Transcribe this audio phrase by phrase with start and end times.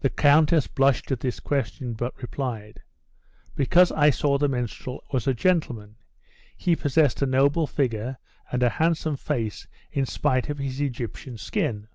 [0.00, 2.80] The countess blushed at this question, but replied,
[3.54, 5.96] "Because I saw the minstrel was a gentleman.
[6.56, 8.16] He possessed a noble figure,
[8.50, 11.88] and a handsome face in spite of his Egyptian skin.